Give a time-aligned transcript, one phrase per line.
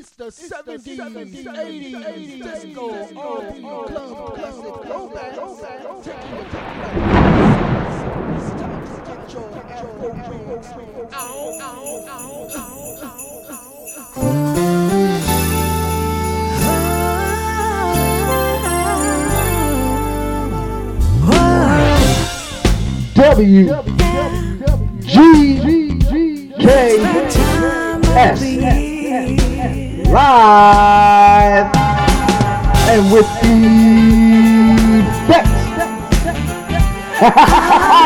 [0.00, 2.84] It's the 70s, 70s 80s, 80s disco,
[3.20, 5.32] R&B, club, classic, throwback,
[6.02, 6.96] taking it to the back.
[8.34, 10.68] It's time to get your Afro beats.
[11.12, 11.20] Ow,
[11.60, 13.76] ow, ow, ow, ow, ow.
[23.14, 23.68] W
[25.02, 25.12] G
[26.58, 26.64] K
[28.16, 28.40] S
[30.10, 31.70] live
[32.90, 35.50] and with the best.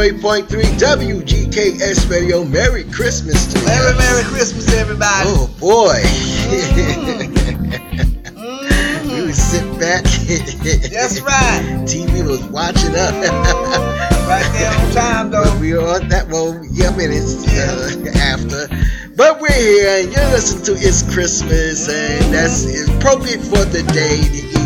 [0.00, 0.48] 108.3
[0.80, 2.42] WGKS Radio.
[2.42, 3.94] Merry Christmas to Merry.
[3.98, 5.28] Merry Christmas, everybody.
[5.28, 6.00] Oh, boy.
[8.32, 9.12] Mm.
[9.12, 10.04] we would sit back.
[10.04, 11.84] That's right.
[11.84, 13.12] TV was watching us.
[13.12, 14.26] Mm-hmm.
[14.26, 15.44] right there on time, though.
[15.44, 18.10] But we are on that, well, yeah, minutes uh, yeah.
[18.22, 18.68] After.
[19.16, 24.16] But we're here, and you're listening to It's Christmas, and that's appropriate for the day,
[24.16, 24.59] the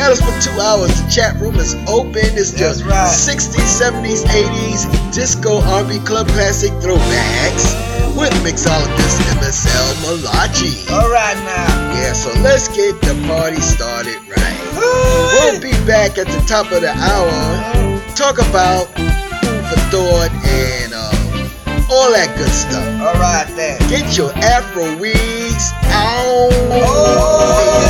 [0.00, 0.88] got us for two hours.
[0.96, 2.32] The chat room is open.
[2.32, 3.12] It's just right.
[3.12, 7.68] 60s, 70s, 80s disco R&B club classic throwbacks
[8.16, 10.88] with mixologist MSL Malachi.
[10.88, 12.00] All right now.
[12.00, 14.56] Yeah, so let's get the party started right.
[15.36, 17.28] We'll be back at the top of the hour.
[18.16, 22.88] Talk about food for thought and um, all that good stuff.
[23.04, 23.78] All right then.
[23.90, 26.48] Get your Afro wigs out.
[26.72, 27.89] Oh!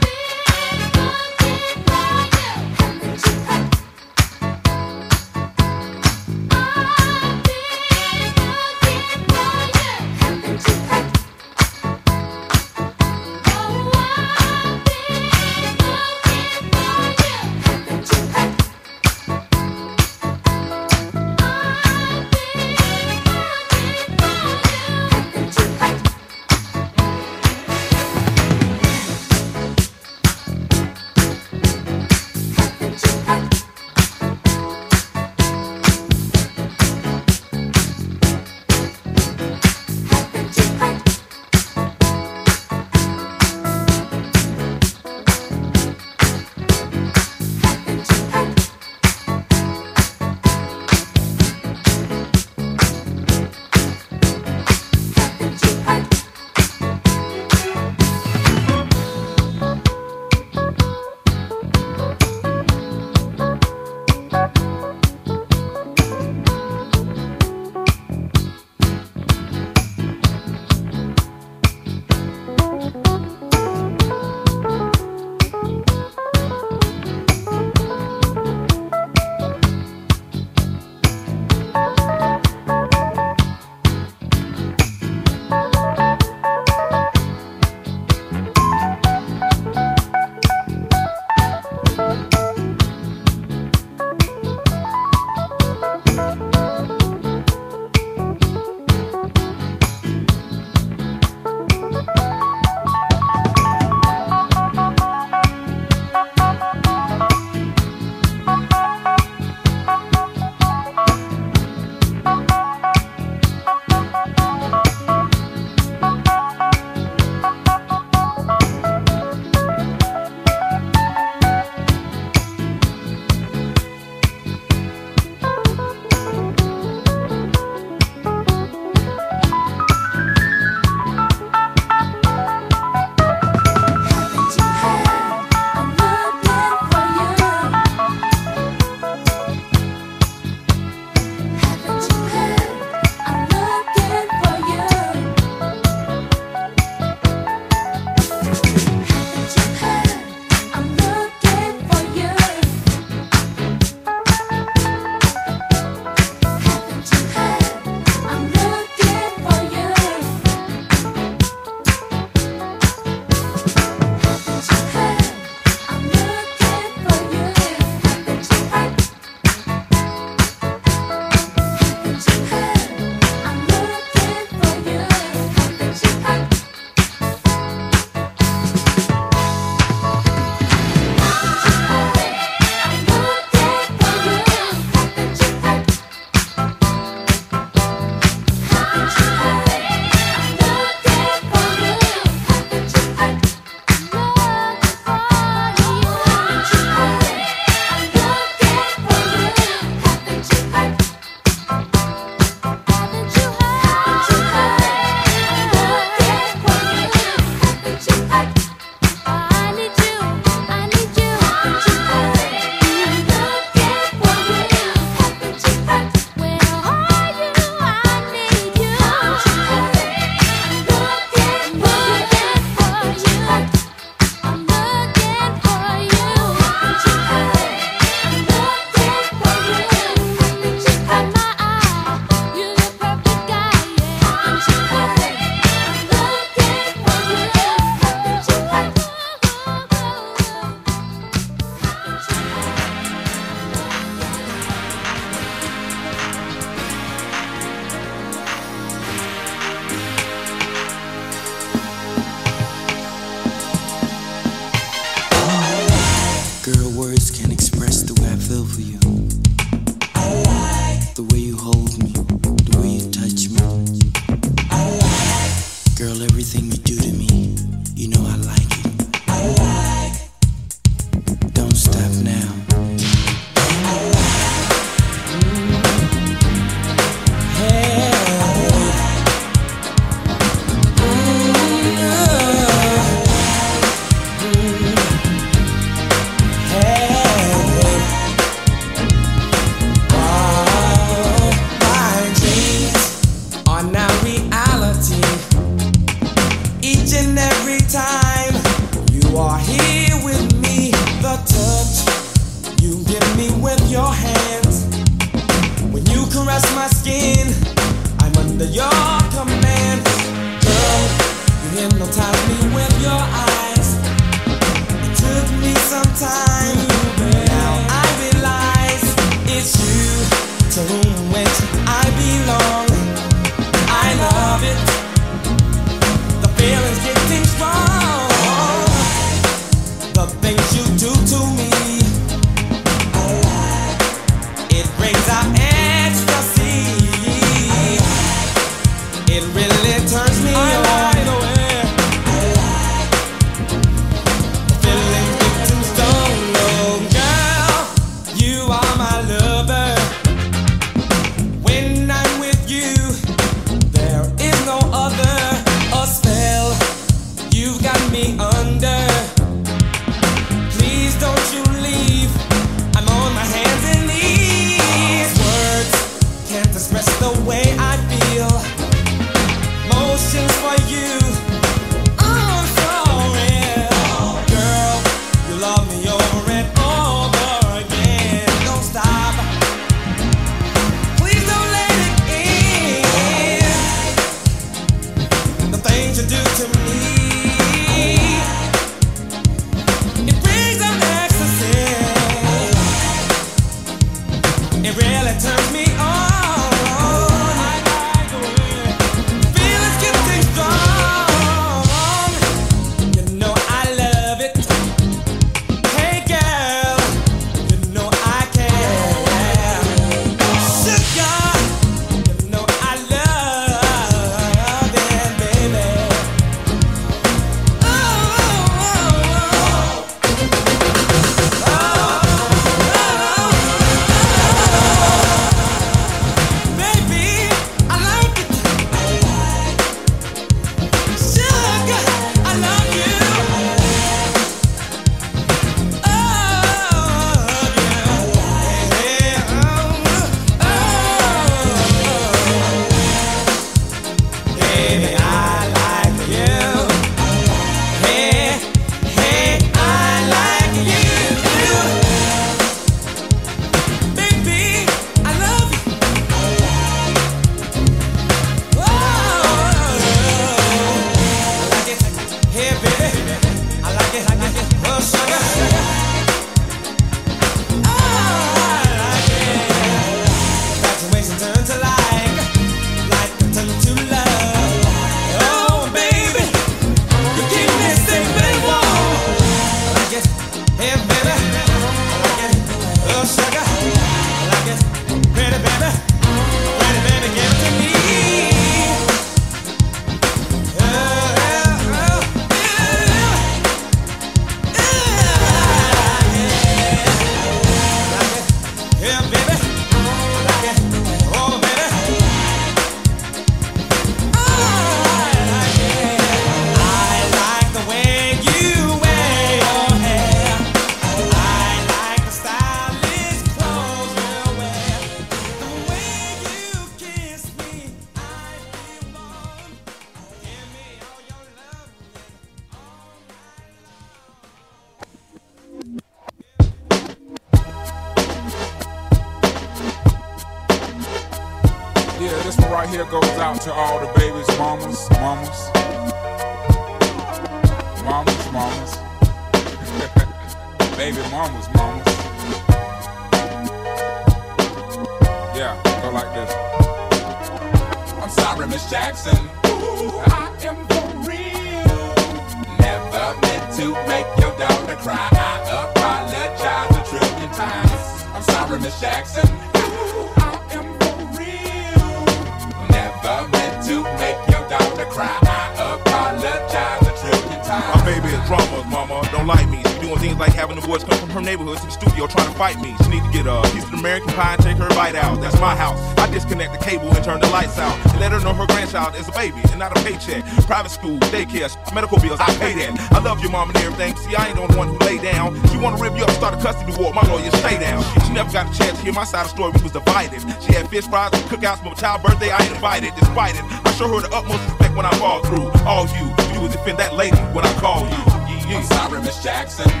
[590.91, 593.15] fish fries and cookouts, my child's birthday I ain't invited.
[593.15, 595.71] Despite it, I show her the utmost respect when I fall through.
[595.87, 598.09] All you, you will defend that lady when I call you.
[598.11, 598.77] Yeah, yeah.
[598.77, 600.00] I'm sorry, Miss Jackson.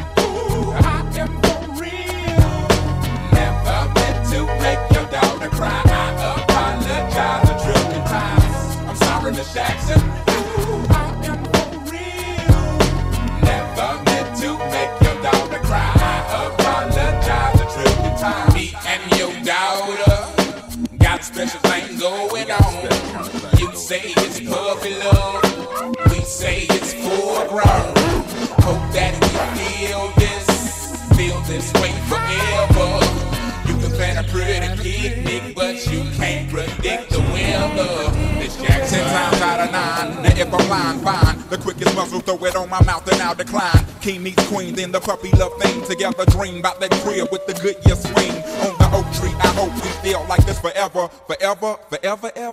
[42.71, 43.85] My mouth and I'll decline.
[43.99, 45.83] King meets queen, then the puppy love thing.
[45.85, 48.31] Together dream about that crib with the good year swing.
[48.63, 51.09] On the oak tree, I hope we feel like this forever.
[51.27, 52.50] Forever, forever, ever.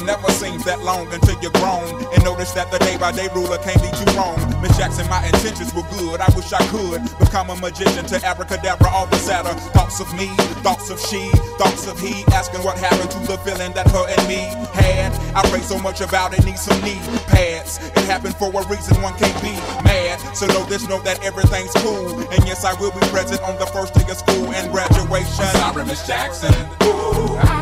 [0.00, 1.84] Forever never seems that long until you're grown.
[2.14, 4.38] And notice that the day by day ruler can't be too wrong.
[4.62, 6.20] Miss Jackson, my intentions were good.
[6.20, 9.52] I wish I could become a magician to abracadabra all the sadder.
[9.76, 10.28] Thoughts of me,
[10.64, 11.28] thoughts of she,
[11.60, 12.24] thoughts of he.
[12.32, 15.12] Asking what happened to the feeling that her and me had.
[15.36, 17.78] I pray so much about it, need some knee pads.
[17.92, 19.52] It happened for a reason, one can't be
[19.84, 20.18] mad.
[20.34, 22.20] So know this, know that everything's cool.
[22.32, 25.44] And yes, I will be present on the first day of school and graduation.
[25.60, 26.54] sorry, Miss Jackson.
[26.84, 27.59] Ooh, I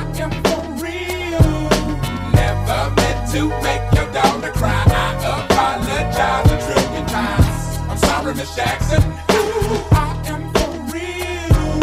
[3.33, 4.83] to make your daughter cry.
[4.87, 5.14] I
[5.45, 7.76] apologize a trillion times.
[7.91, 9.03] I'm sorry, Miss Jackson.
[9.03, 11.79] Ooh, I am for real.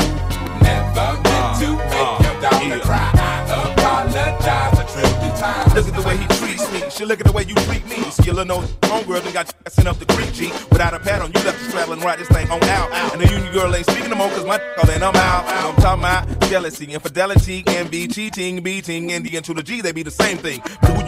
[0.62, 3.12] Never meant to uh, make uh, your daughter cry.
[3.14, 3.26] I
[3.74, 5.74] apologize a trillion times.
[5.76, 6.90] Look at the way he treats me.
[6.90, 7.96] She look at the way you treat me.
[8.36, 10.52] Little nose homegirl done got you sent up the creek, G.
[10.70, 12.92] Without a pad on, you left us traveling right this thing on out.
[13.14, 15.46] And the union girl ain't speaking no more cause my calling I'm out.
[15.48, 19.94] I'm talking about jealousy, infidelity, envy, cheating, beating, and the N to the G, they
[19.94, 20.62] be the same thing.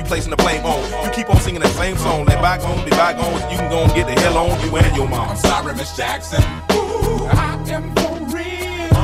[0.08, 1.06] Placing the blame on?
[1.06, 2.24] You keep on singing that same song.
[2.24, 3.42] Let bygones be bygones.
[3.52, 5.32] You can go and get the hell on you and your mom.
[5.32, 6.42] I'm sorry, Miss Jackson.
[6.72, 9.04] Ooh, I am for real.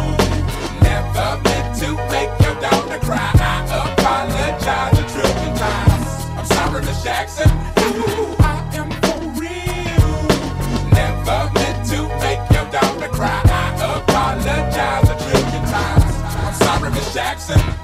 [0.79, 3.31] Never meant to make your daughter cry.
[3.35, 6.07] I apologize a trillion times.
[6.39, 7.51] I'm sorry, Miss Jackson.
[7.51, 10.11] Ooh, I am for real.
[10.95, 13.41] Never meant to make your daughter cry.
[13.43, 16.15] I apologize a trillion times.
[16.47, 17.82] I'm sorry, Miss Jackson.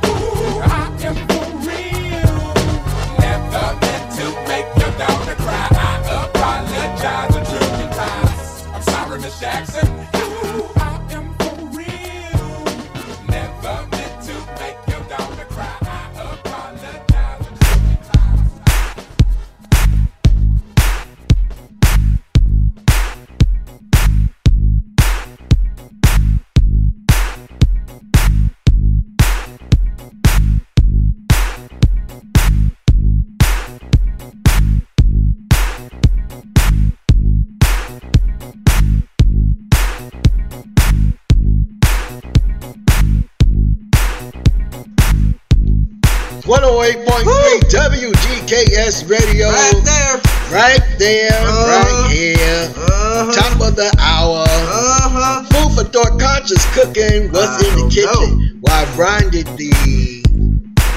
[46.80, 49.50] 108.3 WGKS Radio.
[49.50, 50.16] Right there.
[50.50, 51.30] Right there.
[51.44, 52.08] Uh, right uh-huh.
[52.08, 52.72] here.
[52.72, 53.36] Uh-huh.
[53.36, 54.46] Top of the hour.
[54.48, 55.44] Uh-huh.
[55.52, 57.34] Food for thought, conscious cooking.
[57.34, 58.40] What's I in the kitchen?
[58.40, 58.60] Know.
[58.62, 60.24] While I grinded the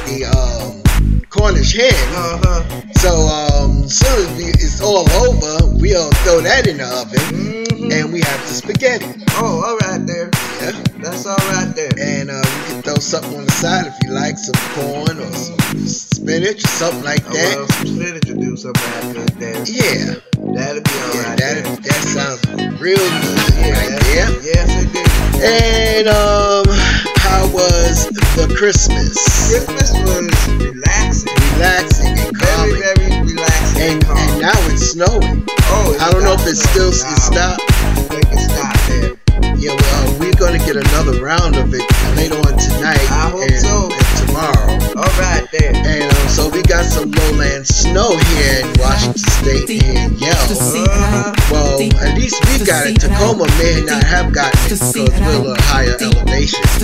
[0.06, 0.51] the uh
[1.32, 1.92] Cornish hen.
[2.14, 2.62] Uh-huh.
[3.00, 7.92] So um, soon as we, it's all over, we'll throw that in the oven, Mhm.
[7.92, 9.06] and we have the spaghetti.
[9.40, 10.30] Oh, all right there.
[10.60, 10.72] Yeah.
[11.00, 11.90] That's all right there.
[11.98, 15.32] And uh, we can throw something on the side if you like, some corn or
[15.32, 15.58] some
[15.88, 17.56] spinach or something like Oh, that.
[17.56, 19.64] well, some spinach will do something there.
[19.66, 20.20] Yeah,
[20.54, 22.44] That'll be all yeah, right that that sounds
[22.80, 24.30] real good Yeah, right there.
[24.44, 25.08] Yes, it did.
[25.42, 26.66] And um,
[27.32, 28.04] how was
[28.36, 29.16] the Christmas?
[29.48, 30.28] Christmas was
[30.60, 31.32] relaxing.
[31.56, 32.82] Relaxing and Very, calming.
[32.84, 33.80] very relaxing.
[33.80, 34.18] And, calm.
[34.18, 35.40] and now it's snowing.
[35.72, 37.62] oh, I don't know if it's still it stopped.
[37.64, 39.16] I think it stopped there.
[39.56, 41.84] Yeah, well, we're gonna get another round of it
[42.16, 43.88] later on tonight I hope and, so.
[43.88, 44.81] and tomorrow.
[45.42, 45.74] All right there.
[45.74, 50.30] And um, so we got some lowland snow here in Washington State and Yell.
[50.30, 51.34] Uh-huh.
[51.50, 53.00] Well, at least we got it.
[53.00, 56.60] Tacoma may not have gotten it because we're a little higher elevation.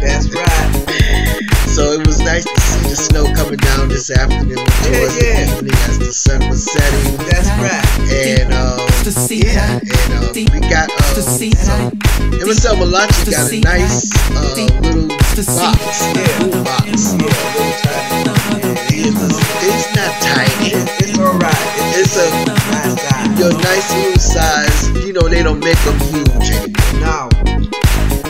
[0.00, 1.50] That's right.
[1.74, 5.42] so it was nice to see the snow coming down this afternoon towards yeah.
[5.42, 7.18] the evening as the sun was setting.
[7.26, 7.82] That's right.
[8.14, 8.78] And um,
[9.26, 11.18] yeah, and um, we got um,
[11.50, 11.90] some.
[12.38, 15.10] MSL Malachi got a nice uh, little
[15.50, 16.46] box, Yeah.
[16.46, 17.18] little box.
[17.18, 18.70] Yeah, a.
[18.94, 19.34] It's,
[19.66, 20.78] it's not tiny.
[20.78, 21.66] It's, it's all right.
[21.98, 24.94] It's It's, a your nice little size.
[25.04, 27.02] You know they don't make them huge anymore.
[27.02, 27.28] No.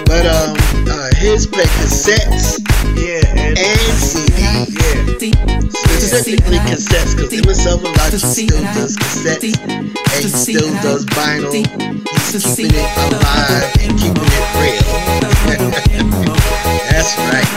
[0.09, 2.59] But um, uh, his play cassettes
[2.97, 4.35] Yeah, and, and CDs.
[4.39, 5.31] yeah.
[5.71, 11.53] Specifically cassettes, because MSL Malachi still does cassettes and he still does vinyl.
[11.53, 14.85] He's keeping it alive and keeping it real.
[16.91, 17.51] That's right.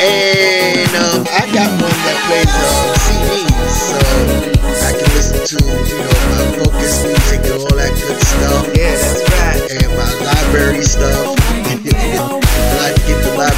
[0.00, 3.98] And um, I got one that plays um, CDs, so
[4.86, 8.64] I can listen to, you know, my focus music and all that good stuff.
[8.76, 9.60] Yeah, that's right.
[9.82, 11.36] And my library stuff.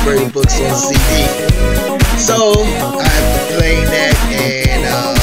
[0.09, 1.29] Library books on CD.
[2.19, 5.18] So I've been playing that, and uh,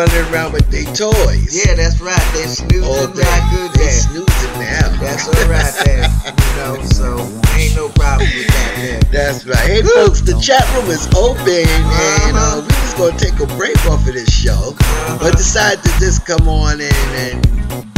[0.00, 1.52] running around with their toys.
[1.52, 2.16] Yeah, that's right.
[2.32, 3.20] They snoozing day.
[3.20, 4.00] right good They there.
[4.00, 4.88] snoozing now.
[4.96, 6.08] That's all right there.
[6.50, 7.16] You know, so
[7.56, 9.00] ain't no problem with that there.
[9.12, 9.64] That's right.
[9.64, 13.78] Hey, folks, the chat room is open, and uh, we just gonna take a break
[13.86, 14.74] off of this show,
[15.20, 17.40] but decided to just come on in and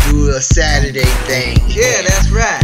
[0.06, 1.58] do a Saturday thing.
[1.66, 2.62] Yeah, that's right.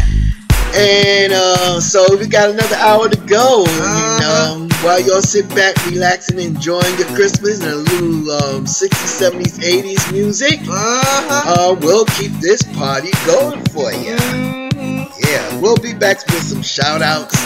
[0.77, 3.65] And uh, so we got another hour to go.
[3.67, 4.55] Uh-huh.
[4.55, 9.59] um, while y'all sit back, relaxing, enjoying your Christmas and a little um, 60s, 70s,
[9.59, 11.73] 80s music, Uh-huh.
[11.73, 14.17] uh, we'll keep this party going for you.
[14.17, 15.11] Mhm.
[15.27, 17.37] Yeah, we'll be back with some shout outs.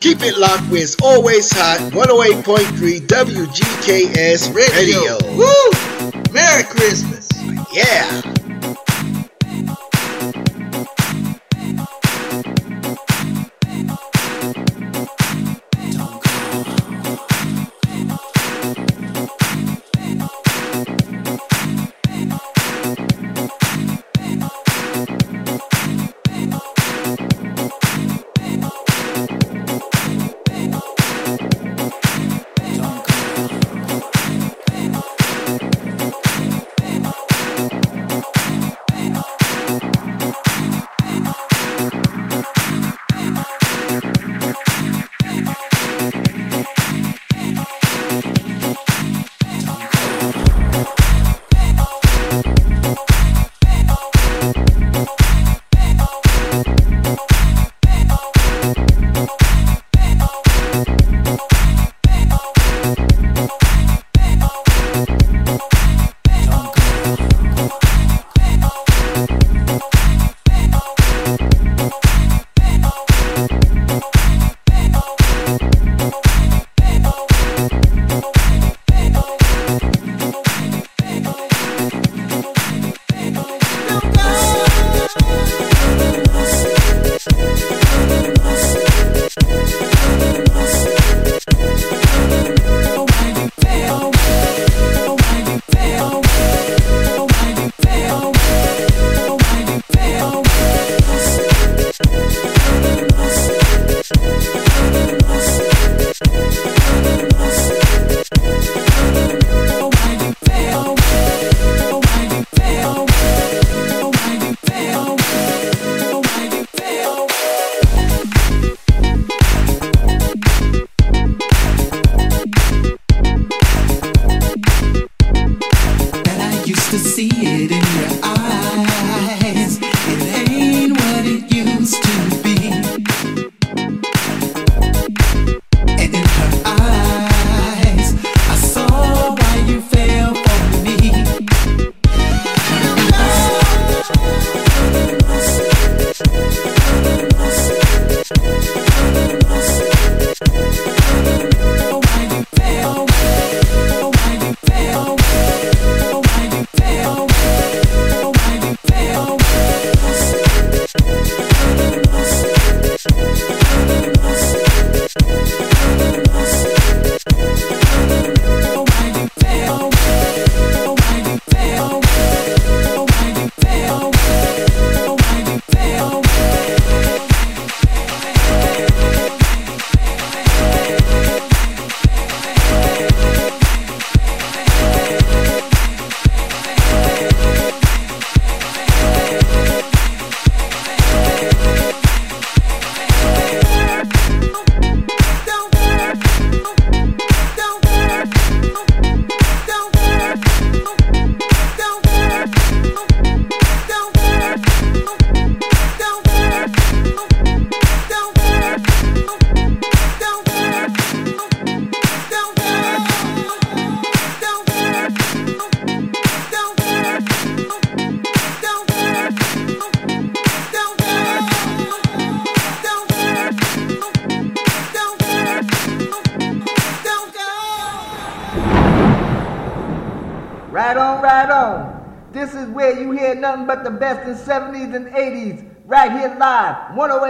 [0.00, 1.78] Keep it locked where it's always hot.
[1.94, 5.16] 108.3 WGKS Radio.
[5.16, 5.36] Radio.
[5.36, 5.70] Woo!
[6.32, 7.28] Merry Christmas.
[7.72, 8.20] Yeah.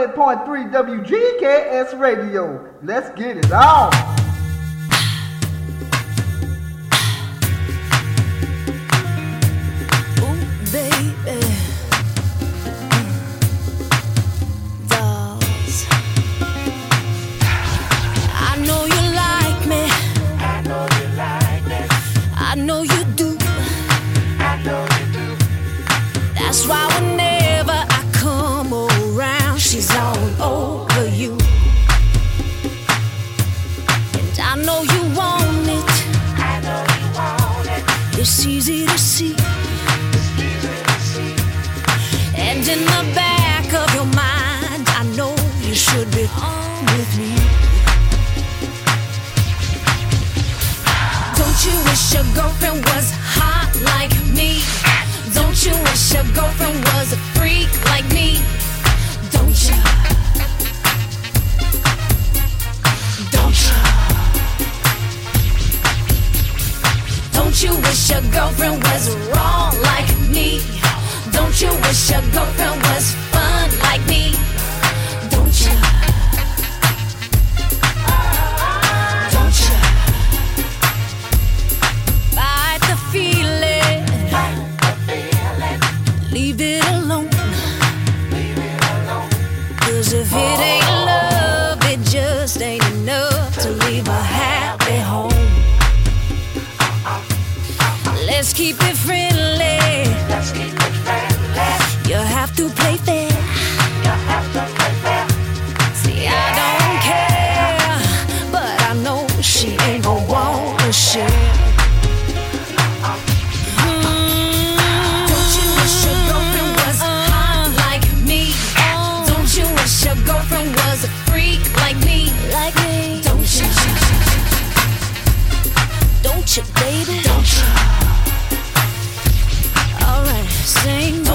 [0.08, 2.68] 100.3 WGKS Radio.
[2.82, 4.11] Let's get it on.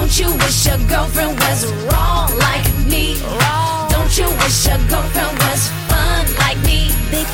[0.08, 3.20] Don't you wish your girlfriend was wrong like me?
[3.22, 3.90] Wrong.
[3.90, 6.90] Don't you wish your girlfriend was fun like me?
[7.12, 7.28] Big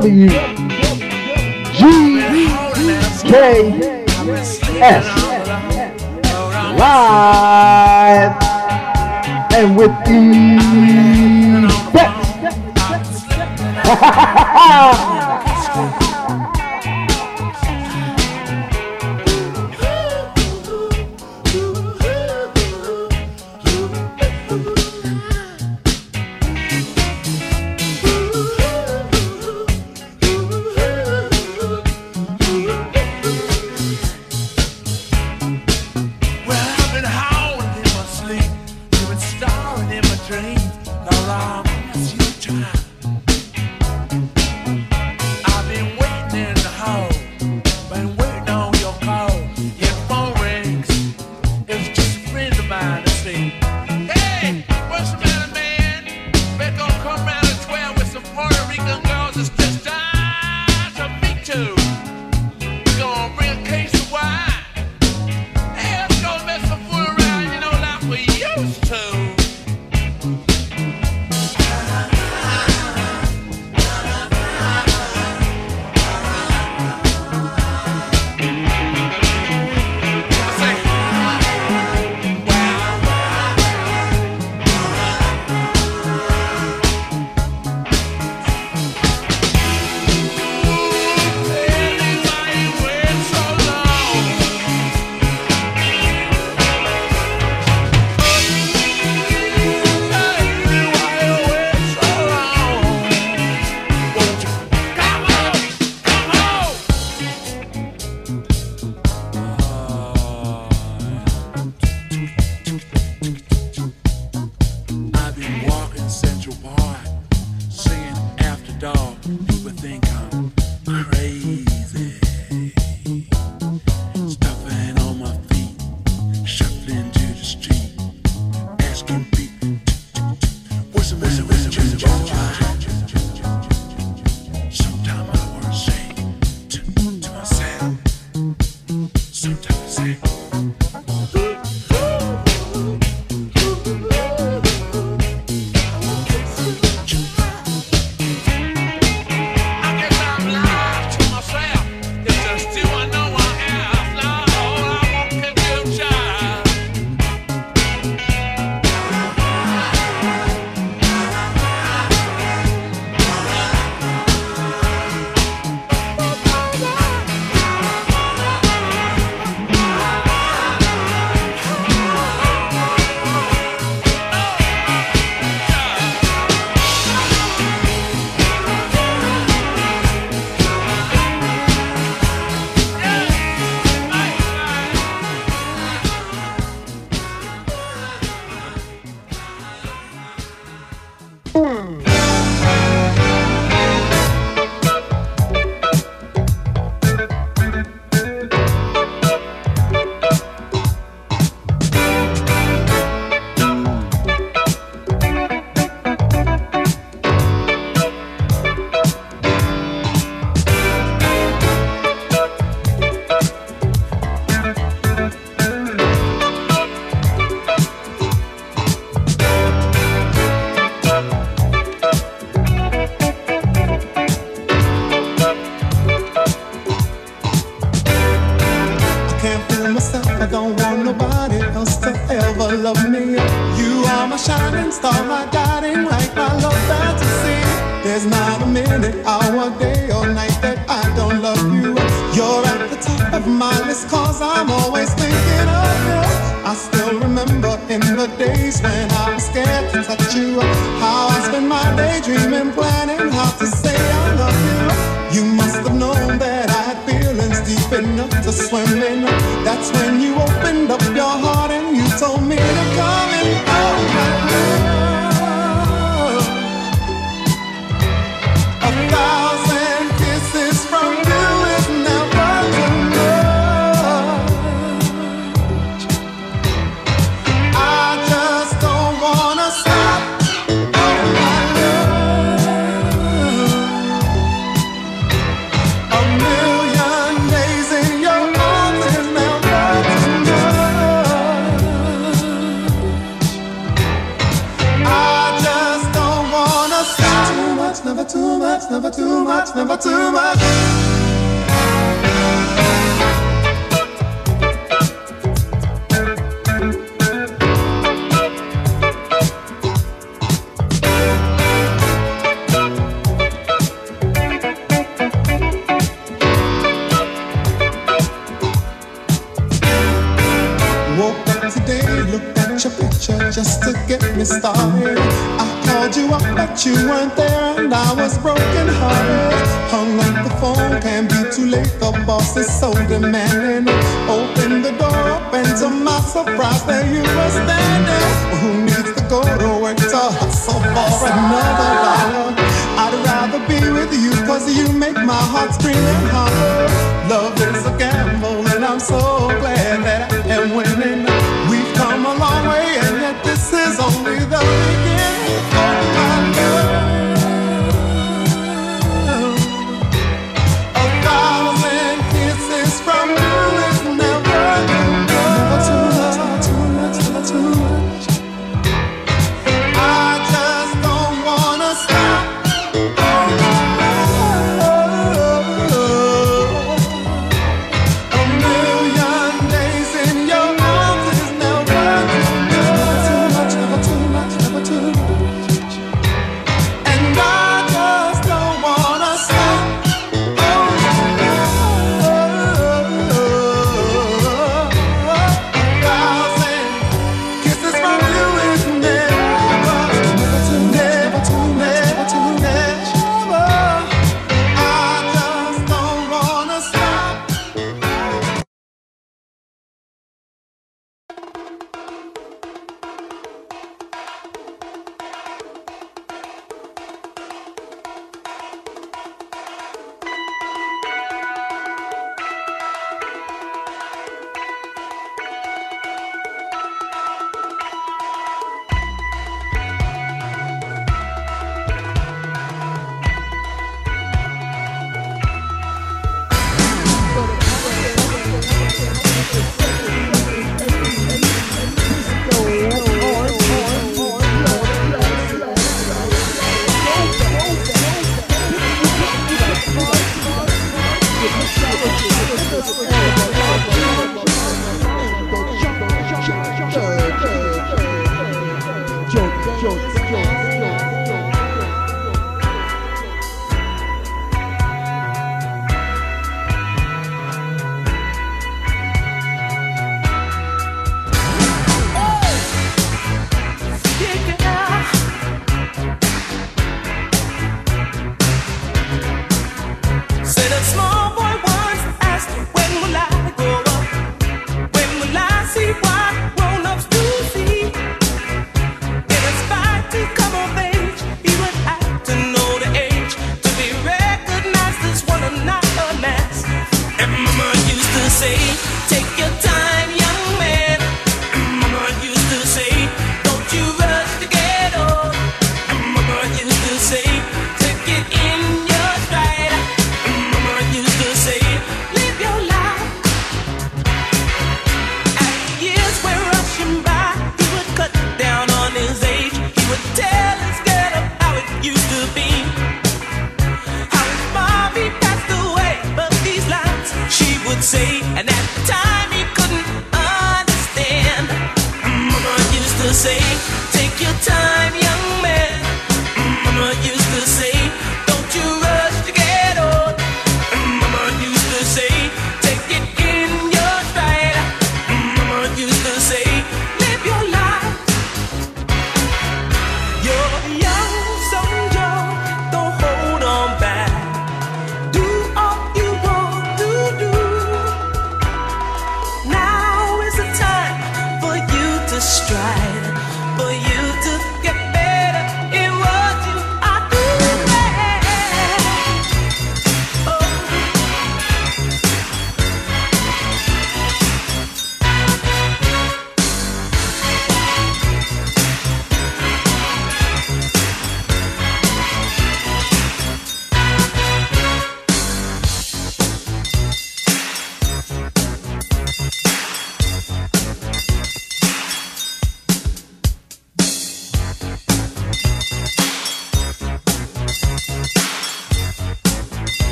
[0.00, 1.80] W G
[3.28, 3.34] K
[4.80, 5.06] S.
[6.78, 8.34] Live
[9.52, 10.20] and with the
[13.84, 15.19] Well,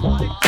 [0.00, 0.47] want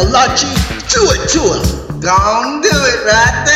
[0.00, 0.48] Malachi,
[0.88, 2.00] do it to him.
[2.00, 3.49] Don't do it right there.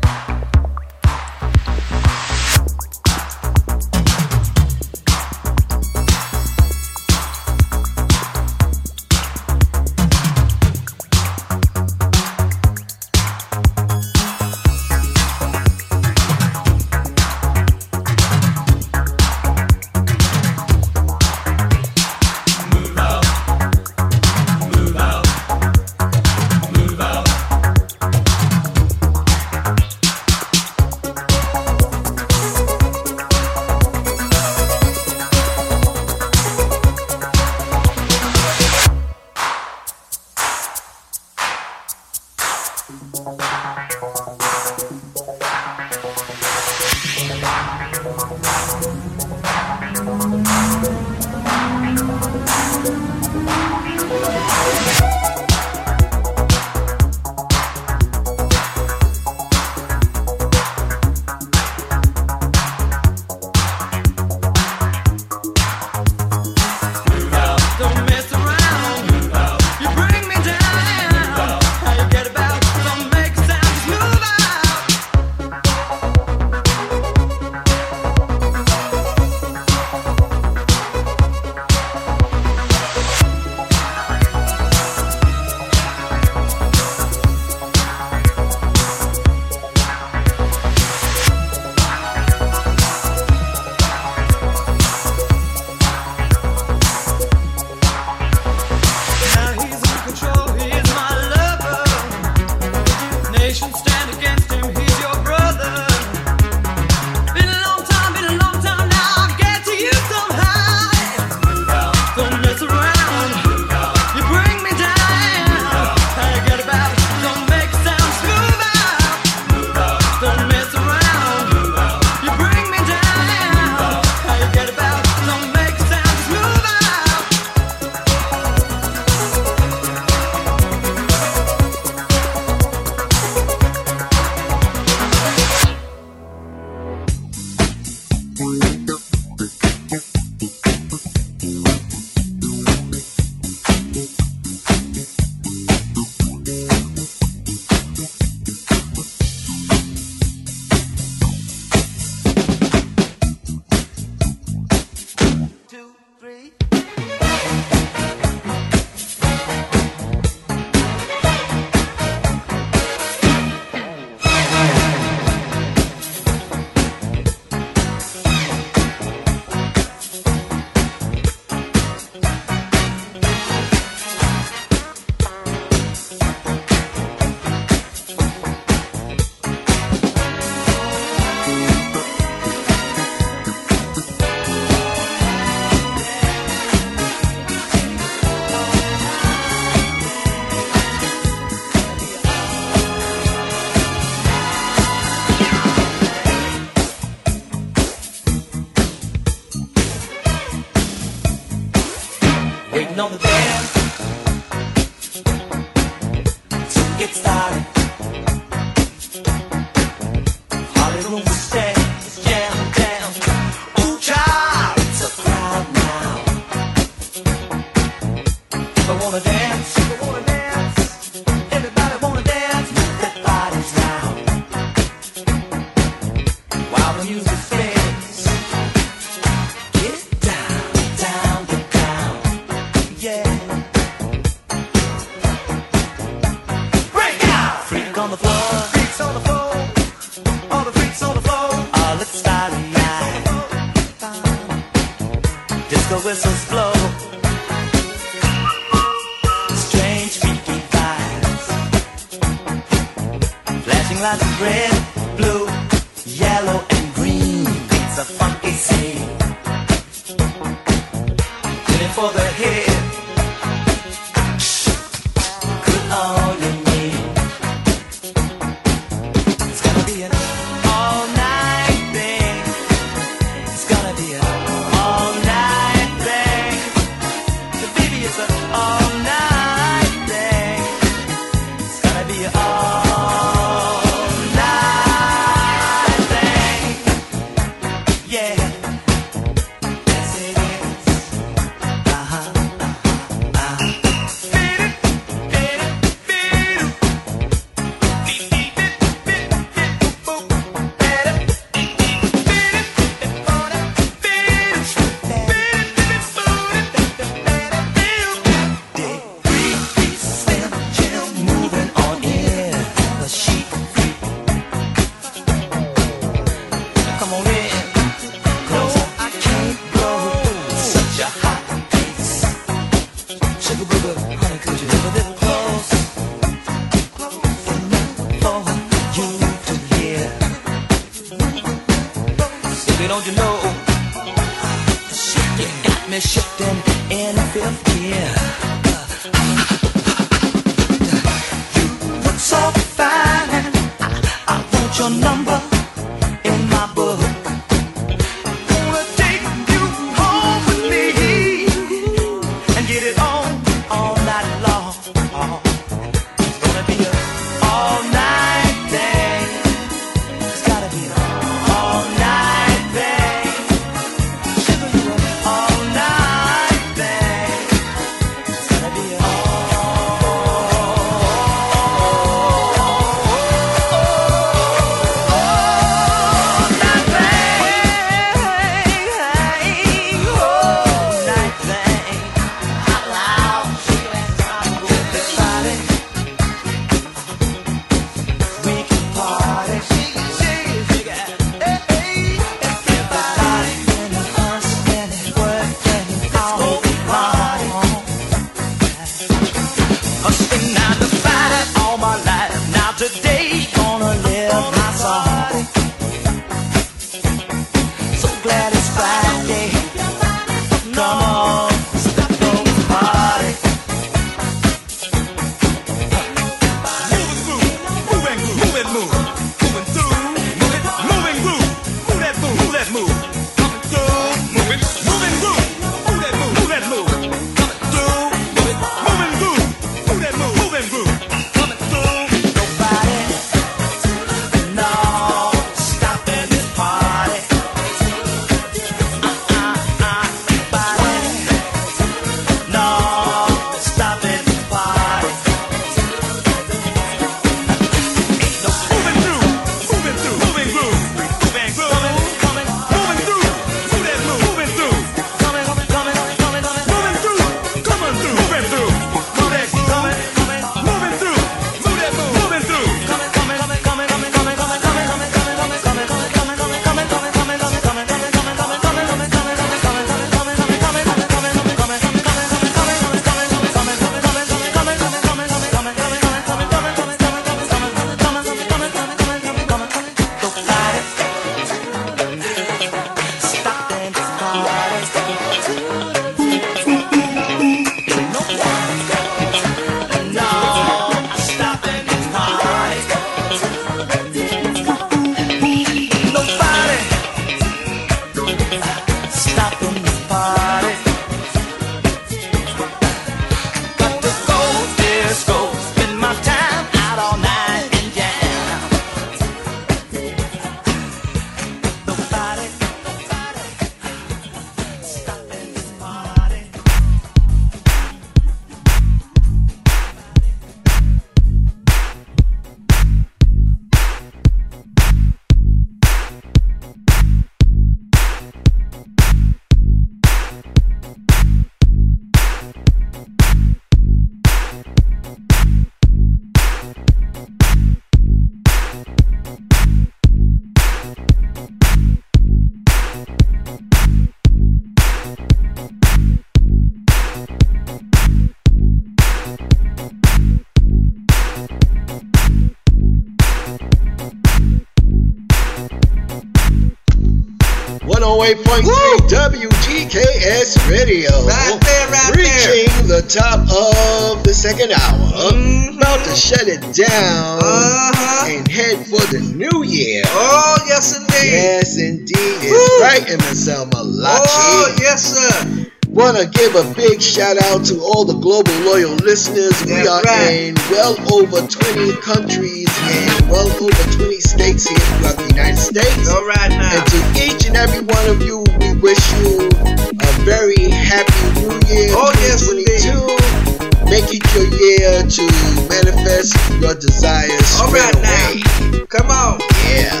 [558.50, 561.08] 108.3 WGKS Radio.
[561.24, 565.30] Right there, right Reaching the top of the second hour.
[565.30, 565.78] Mm-hmm.
[565.78, 568.26] About to shut it down uh-huh.
[568.28, 570.02] and head for the new year.
[570.06, 571.30] Oh, yes, indeed.
[571.30, 572.42] Yes, indeed.
[572.42, 574.26] It's right, MSL Malachi.
[574.26, 575.70] Oh, yes, sir.
[575.90, 579.52] Want to give a big shout out to all the global loyal listeners.
[579.66, 585.28] we are in well over 20 countries and well over 20 states here throughout the
[585.34, 586.08] United States.
[586.08, 586.78] All right now.
[586.78, 591.58] And to each and every one of you, we wish you a very happy new
[591.68, 591.90] year.
[591.92, 593.90] Oh, yes, 2022.
[593.90, 595.24] Make it your year to
[595.68, 598.40] manifest your desires All right away.
[598.78, 598.86] now.
[598.86, 599.40] Come on.
[599.66, 600.00] Yeah,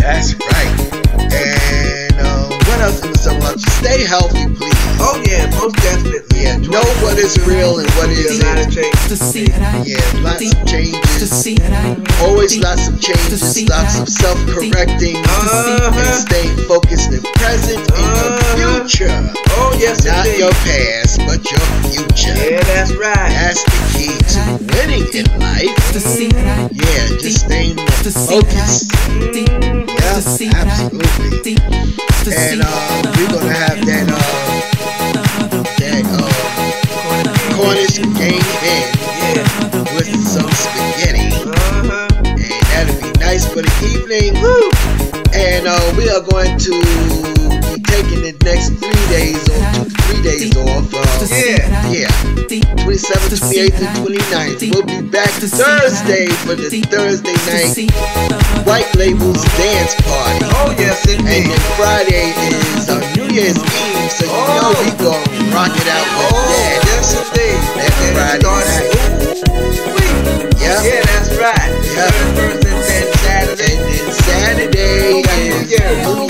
[0.00, 0.72] that's right.
[1.30, 1.59] And
[2.80, 3.52] what else in the summer?
[3.76, 4.72] Stay healthy, please.
[4.96, 6.40] Oh, yeah, most definitely.
[6.40, 8.96] Yeah, know what is real and what is Not a change.
[9.84, 11.28] Yeah, lots of changes.
[12.24, 15.92] Always lots of changes, lots of self-correcting, Uh-huh.
[15.92, 19.12] and staying focused and present in your future.
[19.60, 20.40] Oh, yes, Not indeed.
[20.40, 22.32] your past, but your future.
[22.32, 23.28] Yeah, that's right.
[23.28, 24.40] That's the key to
[24.72, 25.76] winning in life.
[26.72, 28.88] Yeah, just staying focused.
[30.00, 32.09] Yeah, absolutely.
[32.28, 38.92] And uh, we're gonna have that uh, that uh, Cornish game hen
[39.96, 41.88] with some spaghetti, and
[42.68, 44.36] that'll be nice for the evening.
[45.32, 47.39] And uh, we are going to
[47.90, 50.94] taking the next three days or two three days off.
[50.94, 51.90] Uh, Yeah.
[51.90, 52.10] yeah.
[52.82, 54.60] 27th, 28th, and 29th.
[54.74, 60.46] We'll be back Thursday for the Thursday night White Labels Dance Party.
[60.58, 61.48] Oh, yes, And then
[61.78, 65.22] Friday is uh, New Year's Eve, so you know we gon'
[65.54, 66.78] rock it out with Oh, that.
[66.90, 67.60] yes, indeed.
[67.78, 69.40] That And Friday it starts-
[70.60, 70.82] Yeah.
[70.82, 71.70] Yeah, that's right.
[71.94, 72.10] Yeah.
[72.34, 73.74] First and then Saturday.
[73.76, 76.29] And then Saturday We got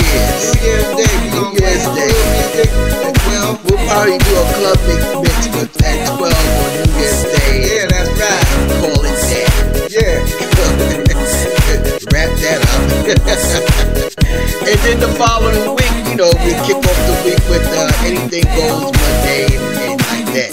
[3.91, 4.07] 12.
[4.07, 7.55] We'll do a club mix, mix with at 12 on New Year's Day.
[7.67, 8.47] Yeah, that's right.
[8.79, 9.91] Call it that.
[9.91, 10.23] Yeah.
[12.15, 12.71] Wrap that up.
[14.71, 18.45] and then the following week, you know, we kick off the week with uh, Anything
[18.55, 20.51] Goes Monday and, and like that.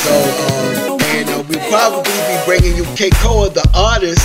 [0.00, 0.12] So,
[0.48, 4.24] um, and uh, we'll probably be bringing you Keikoa, the artist,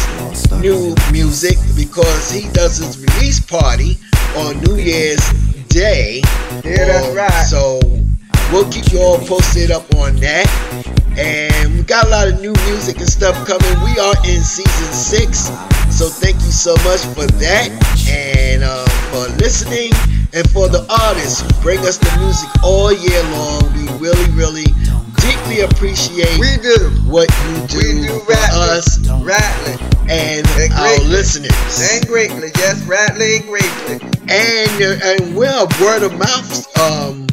[0.61, 3.98] new music because he does his release party
[4.38, 5.22] on New Year's
[5.68, 6.22] Day.
[6.64, 7.45] Yeah, that's Um, right.
[7.45, 7.80] So,
[8.56, 10.48] we'll keep you all posted up on that.
[11.19, 13.68] And we got a lot of new music and stuff coming.
[13.84, 15.52] We are in season six.
[15.91, 17.68] So thank you so much for that
[18.07, 19.91] and uh, for listening
[20.34, 23.60] and for the artists who bring us the music all year long.
[23.76, 24.68] We really, really
[25.19, 26.91] deeply appreciate We do.
[27.11, 28.36] what you do, We do for
[28.72, 29.80] us rattling.
[30.11, 31.52] and And our listeners.
[31.95, 32.52] And greatly.
[32.56, 33.99] Yes, rattling greatly.
[34.27, 37.26] And uh, and we're a word of mouth um,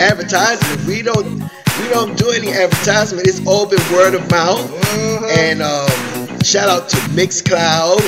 [0.00, 0.84] advertisement.
[0.86, 1.40] We don't
[1.80, 3.26] we don't do any advertisement.
[3.26, 4.60] It's all been word of mouth.
[4.60, 5.26] Uh-huh.
[5.38, 5.88] And um,
[6.42, 8.00] shout out to Mixcloud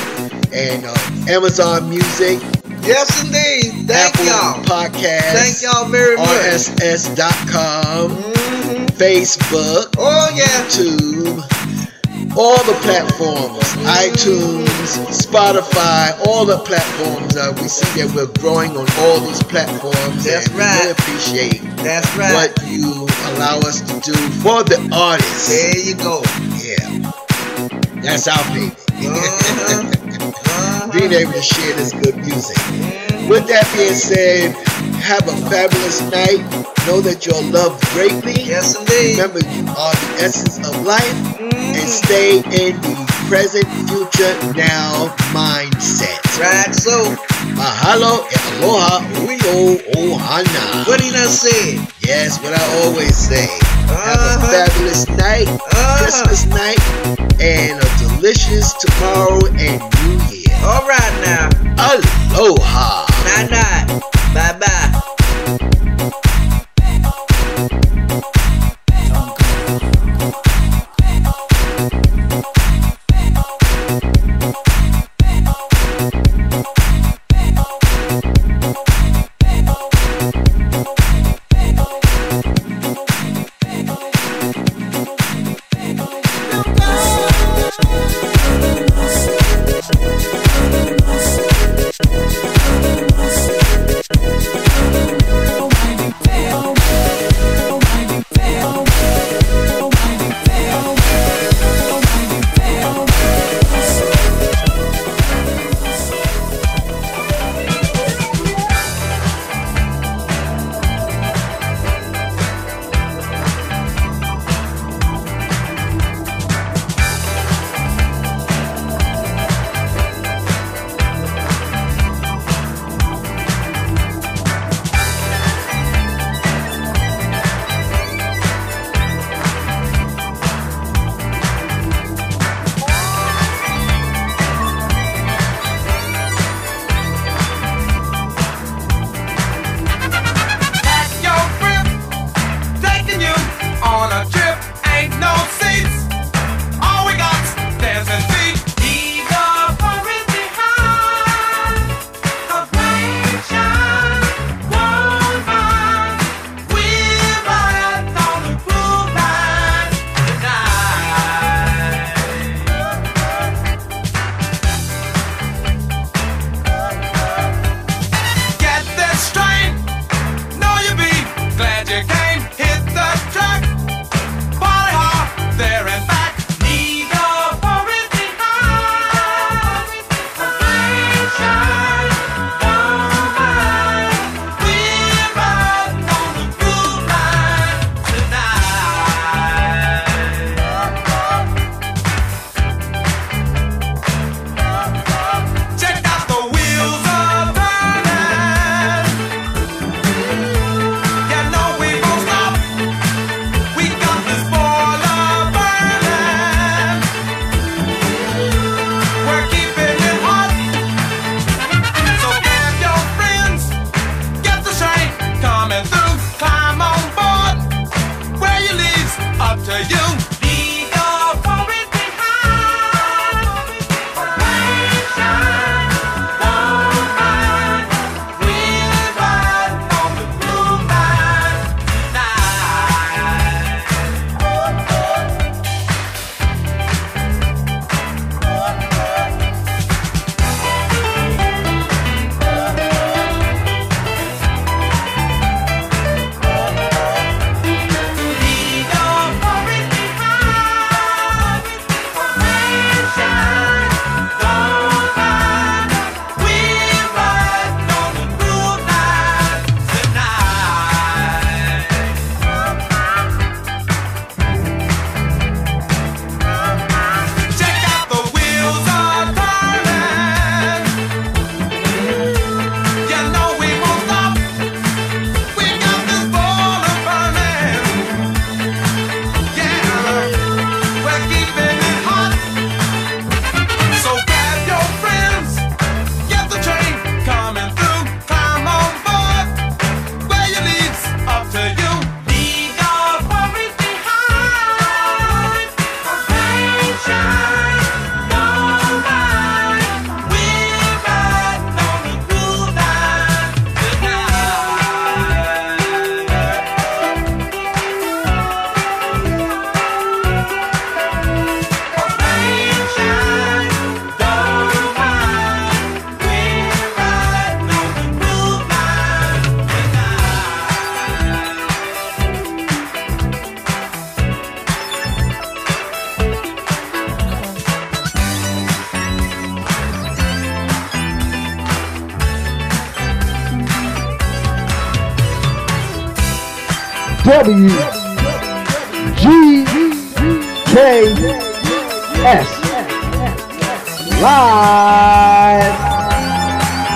[0.52, 2.38] and uh, Amazon Music,
[2.82, 3.86] Yes, indeed.
[3.86, 4.64] Thank Apple y'all.
[4.64, 5.32] Podcast.
[5.32, 6.26] Thank y'all very much.
[6.26, 8.86] RSS.com, Mhm.
[8.98, 10.44] Facebook, Oh, yeah.
[10.66, 11.38] YouTube,
[12.36, 14.66] all the platforms, iTunes,
[15.12, 17.36] Spotify, all the platforms.
[17.36, 20.24] Uh, we see that we're growing on all these platforms.
[20.24, 20.84] That's and right.
[20.84, 22.32] We appreciate That's right.
[22.32, 25.48] what you allow us to do for the artists.
[25.48, 26.22] There you go.
[26.56, 27.12] Yeah,
[28.00, 28.72] that's our baby.
[29.06, 29.88] Uh-huh.
[30.54, 30.90] Uh-huh.
[30.92, 33.11] Being able to share this good music.
[33.28, 34.52] With that being said,
[35.00, 36.42] have a fabulous night.
[36.86, 38.34] Know that you're loved greatly.
[38.42, 39.16] Yes, indeed.
[39.18, 41.16] Remember, you are the essence of life.
[41.40, 42.94] And stay in the
[43.28, 46.18] present, future, now mindset.
[46.38, 47.02] Right, so.
[47.54, 50.86] Mahalo e aloha uyo ohana.
[50.86, 51.78] What did I say?
[52.00, 53.46] Yes, what I always say.
[53.86, 54.50] Have a Uh-huh.
[54.50, 55.98] fabulous night, Uh-huh.
[56.02, 56.80] Christmas night,
[57.40, 60.31] and a delicious tomorrow and New Year.
[60.64, 61.48] All right now.
[61.78, 63.06] Aloha.
[63.24, 64.00] Night night.
[64.34, 65.11] Bye bye.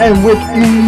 [0.07, 0.86] And with